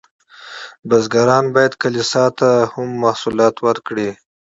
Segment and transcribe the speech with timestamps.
[0.89, 4.09] بزګران باید کلیسا ته هم محصولات ورکړي.